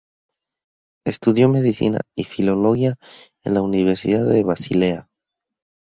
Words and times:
Estudió 1.05 1.47
medicina 1.47 2.01
y 2.15 2.23
filología 2.23 2.95
en 3.43 3.53
la 3.53 3.61
Universidad 3.61 4.25
de 4.25 4.41
Basilea. 4.41 5.07